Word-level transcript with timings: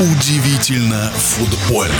Удивительно 0.00 1.10
футбольно. 1.10 1.92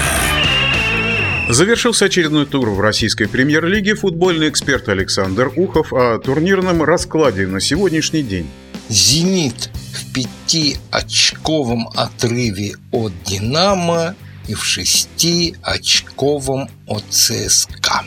Завершился 1.49 2.05
очередной 2.05 2.47
тур 2.47 2.71
в 2.71 2.81
российской 2.81 3.27
премьер-лиге. 3.27 3.97
Футбольный 3.97 4.51
эксперт 4.51 4.89
Александр 4.89 5.51
Ухов 5.57 5.93
о 5.93 6.19
турнирном 6.19 6.85
раскладе 6.85 7.49
на 7.49 7.61
сегодняшний 7.61 8.23
день. 8.23 8.49
«Зенит» 8.89 9.71
в 9.93 10.13
пятиочковом 10.13 11.89
отрыве 11.89 12.77
от 12.93 13.13
«Динамо» 13.25 14.15
и 14.47 14.55
в 14.55 14.65
шестиочковом 14.65 16.71
от 16.87 17.03
ЦСКА. 17.11 18.05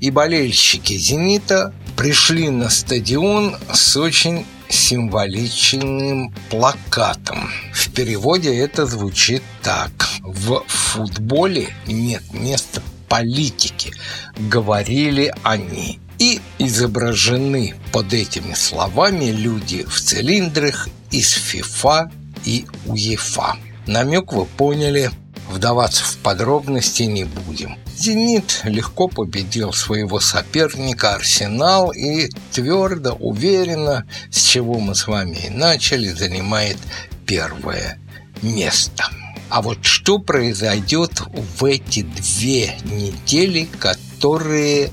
И 0.00 0.10
болельщики 0.10 0.98
«Зенита» 0.98 1.72
пришли 1.96 2.50
на 2.50 2.68
стадион 2.68 3.56
с 3.72 3.96
очень 3.96 4.44
символичным 4.70 6.32
плакатом. 6.48 7.50
В 7.72 7.90
переводе 7.90 8.56
это 8.56 8.86
звучит 8.86 9.42
так. 9.62 9.90
В 10.22 10.62
футболе 10.66 11.68
нет 11.86 12.22
места 12.32 12.82
политики, 13.08 13.92
говорили 14.38 15.34
они. 15.42 15.98
И 16.18 16.40
изображены 16.58 17.74
под 17.92 18.12
этими 18.12 18.54
словами 18.54 19.26
люди 19.26 19.84
в 19.84 20.00
цилиндрах 20.00 20.88
из 21.10 21.32
ФИФА 21.32 22.10
и 22.44 22.66
УЕФА. 22.86 23.56
Намек 23.86 24.32
вы 24.32 24.44
поняли, 24.44 25.10
вдаваться 25.50 26.04
в 26.04 26.16
подробности 26.18 27.02
не 27.02 27.24
будем. 27.24 27.76
«Зенит» 27.96 28.60
легко 28.64 29.08
победил 29.08 29.72
своего 29.72 30.20
соперника 30.20 31.14
«Арсенал» 31.14 31.90
и 31.90 32.30
твердо, 32.52 33.12
уверенно, 33.14 34.06
с 34.30 34.42
чего 34.42 34.78
мы 34.78 34.94
с 34.94 35.06
вами 35.06 35.36
и 35.46 35.50
начали, 35.50 36.08
занимает 36.08 36.78
первое 37.26 37.98
место. 38.42 39.04
А 39.50 39.62
вот 39.62 39.84
что 39.84 40.18
произойдет 40.18 41.22
в 41.58 41.64
эти 41.64 42.02
две 42.02 42.76
недели, 42.84 43.68
которые 43.78 44.92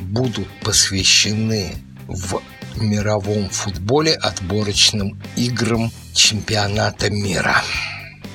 будут 0.00 0.48
посвящены 0.60 1.74
в 2.08 2.40
мировом 2.76 3.48
футболе 3.50 4.14
отборочным 4.14 5.20
играм 5.36 5.92
чемпионата 6.14 7.10
мира. 7.10 7.62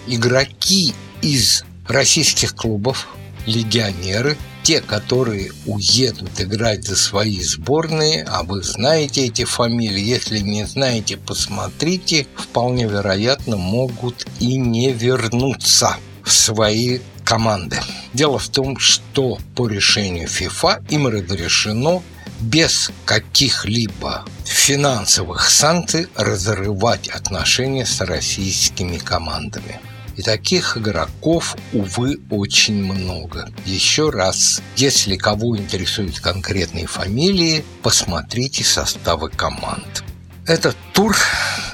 Игроки 0.07 0.93
из 1.21 1.63
российских 1.87 2.55
клубов 2.55 3.07
легионеры, 3.45 4.37
те, 4.63 4.81
которые 4.81 5.51
уедут 5.65 6.39
играть 6.39 6.85
за 6.85 6.95
свои 6.95 7.41
сборные, 7.41 8.23
а 8.23 8.43
вы 8.43 8.63
знаете 8.63 9.25
эти 9.25 9.43
фамилии, 9.43 10.01
если 10.01 10.39
не 10.39 10.65
знаете, 10.65 11.17
посмотрите, 11.17 12.27
вполне 12.35 12.85
вероятно 12.85 13.57
могут 13.57 14.25
и 14.39 14.57
не 14.57 14.91
вернуться 14.91 15.97
в 16.23 16.31
свои 16.31 16.99
команды. 17.25 17.79
Дело 18.13 18.39
в 18.39 18.49
том, 18.49 18.77
что 18.79 19.37
по 19.55 19.67
решению 19.67 20.27
ФИФА 20.27 20.83
им 20.89 21.07
разрешено 21.07 22.03
без 22.39 22.91
каких-либо 23.05 24.25
финансовых 24.45 25.49
санкций 25.49 26.07
разрывать 26.15 27.07
отношения 27.07 27.85
с 27.85 28.01
российскими 28.01 28.97
командами. 28.97 29.79
И 30.15 30.21
таких 30.21 30.77
игроков, 30.77 31.55
увы, 31.73 32.19
очень 32.29 32.83
много. 32.83 33.51
Еще 33.65 34.09
раз, 34.09 34.61
если 34.75 35.15
кого 35.15 35.57
интересуют 35.57 36.19
конкретные 36.19 36.85
фамилии, 36.85 37.63
посмотрите 37.81 38.63
составы 38.63 39.29
команд. 39.29 40.03
Этот 40.45 40.75
тур 40.93 41.15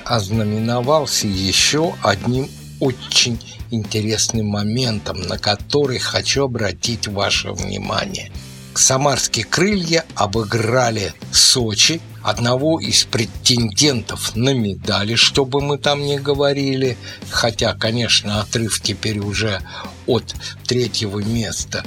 ознаменовался 0.06 1.28
еще 1.28 1.96
одним 2.02 2.50
очень 2.80 3.40
интересным 3.72 4.48
моментом, 4.48 5.22
на 5.22 5.38
который 5.38 6.00
хочу 6.00 6.46
обратить 6.46 7.08
ваше 7.08 7.52
внимание. 7.52 8.32
Самарские 8.76 9.46
крылья 9.46 10.06
обыграли 10.16 11.14
Сочи 11.32 12.02
одного 12.24 12.80
из 12.80 13.04
претендентов 13.04 14.36
на 14.36 14.54
медали, 14.54 15.16
чтобы 15.16 15.62
мы 15.62 15.78
там 15.78 16.02
не 16.02 16.20
говорили, 16.20 16.98
хотя, 17.30 17.74
конечно, 17.74 18.42
отрыв 18.42 18.82
теперь 18.82 19.20
уже 19.20 19.62
от 20.06 20.36
третьего 20.66 21.20
места. 21.20 21.84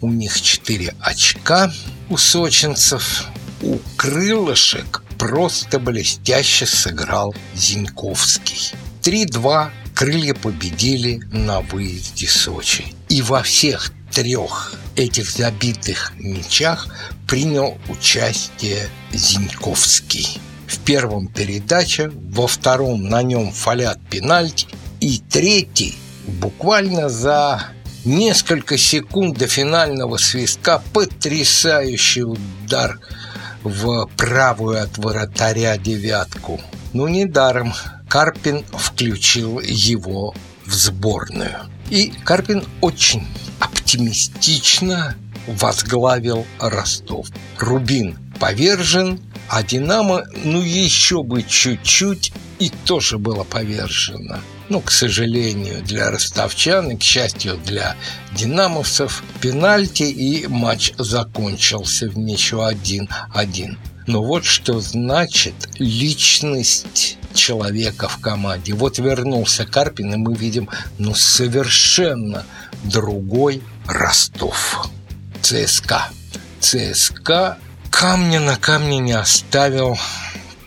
У 0.00 0.10
них 0.10 0.40
4 0.40 0.94
очка 1.00 1.72
у 2.08 2.16
сочинцев. 2.16 3.26
У 3.62 3.78
крылышек 3.96 5.02
просто 5.18 5.78
блестяще 5.78 6.64
сыграл 6.64 7.34
Зиньковский. 7.54 8.72
3-2 9.02 9.70
крылья 9.94 10.34
победили 10.34 11.20
на 11.30 11.60
выезде 11.60 12.26
Сочи. 12.26 12.94
И 13.10 13.20
во 13.20 13.42
всех 13.42 13.92
трех 14.10 14.79
этих 14.96 15.30
забитых 15.30 16.12
мячах 16.18 16.88
принял 17.26 17.78
участие 17.88 18.88
Зиньковский. 19.12 20.40
В 20.66 20.78
первом 20.80 21.28
передача, 21.28 22.10
во 22.14 22.46
втором 22.46 23.08
на 23.08 23.22
нем 23.22 23.52
фалят 23.52 23.98
пенальти, 24.08 24.66
и 25.00 25.18
третий 25.18 25.96
буквально 26.26 27.08
за 27.08 27.72
несколько 28.04 28.78
секунд 28.78 29.38
до 29.38 29.46
финального 29.46 30.16
свистка 30.16 30.82
потрясающий 30.92 32.22
удар 32.22 32.98
в 33.62 34.08
правую 34.16 34.82
от 34.82 34.96
вратаря 34.98 35.76
девятку. 35.76 36.60
Ну, 36.92 37.08
недаром 37.08 37.72
Карпин 38.08 38.64
включил 38.72 39.60
его 39.60 40.34
в 40.64 40.74
сборную. 40.74 41.56
И 41.90 42.12
Карпин 42.24 42.64
очень 42.80 43.26
оптимистично 43.90 45.16
возглавил 45.48 46.46
Ростов. 46.60 47.26
Рубин 47.58 48.18
повержен, 48.38 49.20
а 49.48 49.64
Динамо, 49.64 50.24
ну 50.44 50.62
еще 50.62 51.24
бы 51.24 51.42
чуть-чуть, 51.42 52.32
и 52.60 52.70
тоже 52.84 53.18
было 53.18 53.42
повержено. 53.42 54.38
Ну, 54.68 54.80
к 54.80 54.92
сожалению, 54.92 55.82
для 55.82 56.12
ростовчан 56.12 56.92
и, 56.92 56.96
к 56.96 57.02
счастью, 57.02 57.58
для 57.66 57.96
динамовцев 58.32 59.24
пенальти, 59.40 60.04
и 60.04 60.46
матч 60.46 60.92
закончился 60.96 62.08
в 62.08 62.16
ничего 62.16 62.70
1-1. 62.70 63.76
Но 64.06 64.22
вот 64.22 64.44
что 64.44 64.78
значит 64.80 65.54
личность 65.78 67.18
человека 67.34 68.08
в 68.08 68.18
команде. 68.18 68.72
Вот 68.72 68.98
вернулся 68.98 69.66
Карпин, 69.66 70.14
и 70.14 70.16
мы 70.16 70.36
видим 70.36 70.68
ну, 70.98 71.14
совершенно 71.14 72.44
другой 72.84 73.62
Ростов. 73.86 74.88
ЦСКА. 75.42 76.08
ЦСКА 76.60 77.58
камня 77.90 78.40
на 78.40 78.56
камне 78.56 78.98
не 78.98 79.12
оставил 79.12 79.98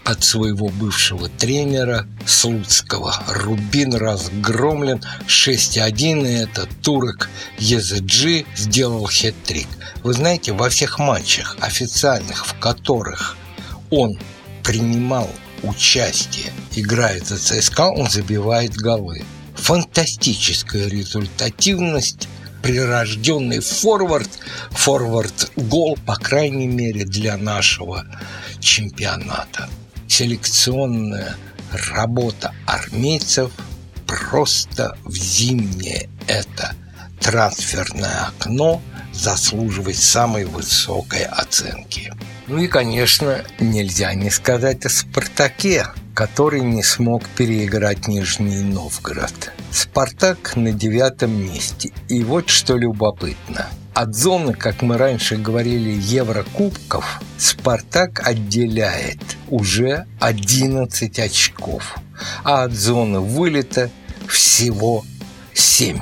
от 0.03 0.23
своего 0.23 0.69
бывшего 0.69 1.29
тренера 1.29 2.05
Слуцкого. 2.25 3.15
Рубин 3.27 3.95
разгромлен 3.95 5.01
6-1, 5.27 6.27
и 6.27 6.33
этот 6.33 6.69
турок 6.81 7.29
Езеджи 7.57 8.45
сделал 8.55 9.07
хет-трик. 9.07 9.67
Вы 10.03 10.13
знаете, 10.13 10.51
во 10.51 10.69
всех 10.69 10.99
матчах 10.99 11.57
официальных, 11.61 12.45
в 12.45 12.59
которых 12.59 13.37
он 13.89 14.19
принимал 14.63 15.29
участие, 15.61 16.51
играет 16.75 17.27
за 17.27 17.37
ЦСКА, 17.37 17.89
он 17.89 18.09
забивает 18.09 18.75
голы. 18.75 19.23
Фантастическая 19.55 20.87
результативность 20.87 22.27
прирожденный 22.63 23.59
форвард, 23.59 24.29
форвард-гол, 24.71 25.97
по 26.05 26.15
крайней 26.15 26.67
мере, 26.67 27.03
для 27.03 27.37
нашего 27.37 28.05
чемпионата. 28.59 29.69
Селекционная 30.07 31.35
работа 31.91 32.53
армейцев 32.65 33.51
просто 34.07 34.97
в 35.03 35.13
зимнее 35.15 36.09
это 36.27 36.73
трансферное 37.19 38.27
окно 38.27 38.81
заслуживает 39.13 39.97
самой 39.97 40.45
высокой 40.45 41.23
оценки. 41.25 42.13
Ну 42.47 42.59
и, 42.59 42.67
конечно, 42.67 43.43
нельзя 43.59 44.13
не 44.13 44.29
сказать 44.29 44.85
о 44.85 44.89
«Спартаке», 44.89 45.87
который 46.13 46.61
не 46.61 46.83
смог 46.83 47.27
переиграть 47.29 48.07
Нижний 48.07 48.61
Новгород. 48.61 49.51
«Спартак» 49.73 50.55
на 50.55 50.71
девятом 50.71 51.31
месте. 51.31 51.91
И 52.07 52.23
вот 52.23 52.49
что 52.49 52.77
любопытно. 52.77 53.67
От 53.93 54.15
зоны, 54.15 54.53
как 54.53 54.81
мы 54.81 54.97
раньше 54.97 55.35
говорили, 55.35 55.89
Еврокубков, 55.89 57.21
«Спартак» 57.37 58.25
отделяет 58.25 59.21
уже 59.49 60.05
11 60.19 61.19
очков, 61.19 61.95
а 62.43 62.63
от 62.63 62.73
зоны 62.73 63.19
вылета 63.19 63.89
всего 64.27 65.03
7. 65.53 65.99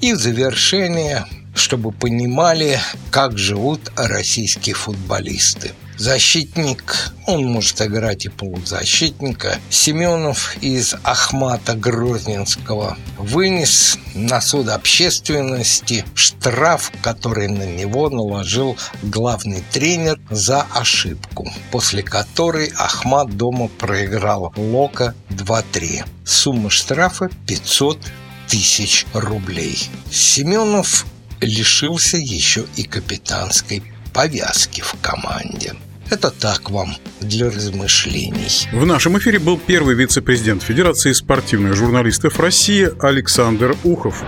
И 0.00 0.12
в 0.12 0.18
завершение 0.18 1.24
чтобы 1.58 1.92
понимали, 1.92 2.78
как 3.10 3.36
живут 3.36 3.80
российские 3.96 4.74
футболисты. 4.74 5.72
Защитник, 5.98 7.10
он 7.26 7.44
может 7.46 7.82
играть 7.82 8.24
и 8.24 8.28
полузащитника. 8.28 9.58
Семенов 9.68 10.56
из 10.62 10.94
Ахмата 11.02 11.74
Грозненского 11.74 12.96
вынес 13.18 13.98
на 14.14 14.40
суд 14.40 14.68
общественности 14.68 16.04
штраф, 16.14 16.92
который 17.02 17.48
на 17.48 17.64
него 17.64 18.10
наложил 18.10 18.76
главный 19.02 19.64
тренер 19.72 20.20
за 20.30 20.62
ошибку, 20.72 21.52
после 21.72 22.04
которой 22.04 22.72
Ахмат 22.76 23.36
дома 23.36 23.66
проиграл 23.66 24.52
Лока 24.56 25.16
2-3. 25.30 26.04
Сумма 26.24 26.70
штрафа 26.70 27.28
500 27.48 27.98
тысяч 28.46 29.04
рублей. 29.12 29.90
Семенов 30.12 31.06
лишился 31.40 32.18
еще 32.18 32.66
и 32.76 32.84
капитанской 32.84 33.82
повязки 34.12 34.80
в 34.80 34.94
команде. 35.02 35.74
Это 36.10 36.30
так 36.30 36.70
вам 36.70 36.96
для 37.20 37.50
размышлений. 37.50 38.66
В 38.72 38.86
нашем 38.86 39.18
эфире 39.18 39.38
был 39.38 39.58
первый 39.58 39.94
вице-президент 39.94 40.62
Федерации 40.62 41.12
спортивных 41.12 41.76
журналистов 41.76 42.40
России 42.40 42.88
Александр 43.00 43.76
Ухов. 43.84 44.22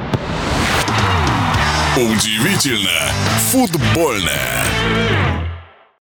Удивительно 1.96 3.12
футбольное. 3.50 4.64